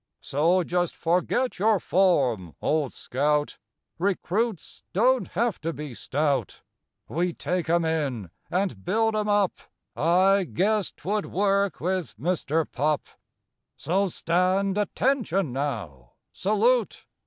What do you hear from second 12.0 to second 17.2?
Mister Pup— So stand ATTENTION, now—Salute!